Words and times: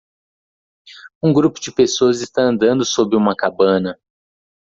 Um 1.21 1.31
grupo 1.31 1.59
de 1.59 1.71
pessoas 1.71 2.21
está 2.21 2.41
andando 2.41 2.83
sob 2.83 3.15
uma 3.15 3.35
cabana. 3.35 3.99